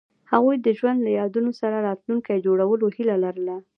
هغوی 0.31 0.55
د 0.61 0.67
ژوند 0.77 0.99
له 1.05 1.11
یادونو 1.19 1.51
سره 1.61 1.77
راتلونکی 1.87 2.43
جوړولو 2.45 2.85
هیله 2.95 3.15
لرله. 3.23 3.55